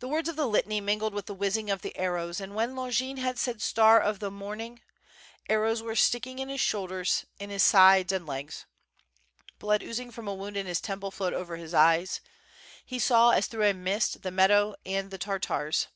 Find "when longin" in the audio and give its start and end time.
2.54-3.16